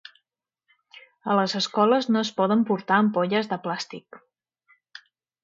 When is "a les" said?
1.33-1.53